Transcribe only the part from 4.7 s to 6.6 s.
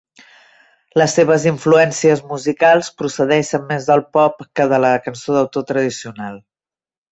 de la cançó d'autor tradicional.